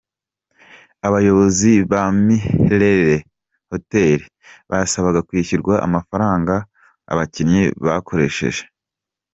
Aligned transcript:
Abayobozi 1.07 1.71
ba 1.91 2.01
Milele 2.25 3.15
Hotel 3.69 4.19
basabaga 4.69 5.19
kwishyurwa 5.27 5.73
amafaranga 5.87 6.53
aba 7.11 7.17
bakinnyi 7.19 7.61
bakoresheje. 7.85 8.63